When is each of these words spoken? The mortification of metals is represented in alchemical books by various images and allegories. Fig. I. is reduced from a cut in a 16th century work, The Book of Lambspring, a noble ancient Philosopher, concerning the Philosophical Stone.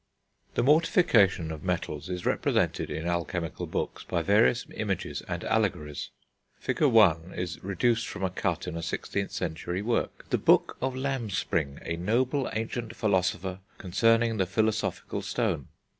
The 0.55 0.63
mortification 0.63 1.51
of 1.51 1.61
metals 1.63 2.09
is 2.09 2.25
represented 2.25 2.89
in 2.89 3.05
alchemical 3.07 3.67
books 3.67 4.03
by 4.03 4.23
various 4.23 4.65
images 4.73 5.21
and 5.27 5.43
allegories. 5.43 6.09
Fig. 6.57 6.81
I. 6.81 7.17
is 7.35 7.63
reduced 7.63 8.07
from 8.07 8.23
a 8.23 8.31
cut 8.31 8.65
in 8.65 8.75
a 8.75 8.79
16th 8.79 9.29
century 9.29 9.83
work, 9.83 10.27
The 10.31 10.39
Book 10.39 10.75
of 10.81 10.95
Lambspring, 10.95 11.81
a 11.85 11.97
noble 11.97 12.49
ancient 12.53 12.95
Philosopher, 12.95 13.59
concerning 13.77 14.37
the 14.37 14.47
Philosophical 14.47 15.21
Stone. 15.21 15.67